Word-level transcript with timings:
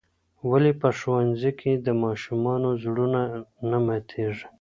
ولې 0.49 0.71
په 0.81 0.89
ښوونځي 0.99 1.51
کې 1.59 1.71
د 1.75 1.87
ماشومانو 2.03 2.69
زړونه 2.83 3.21
نه 3.69 3.77
ماتیږي؟ 3.85 4.47